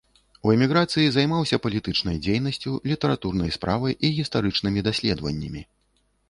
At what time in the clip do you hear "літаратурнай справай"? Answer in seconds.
2.93-3.93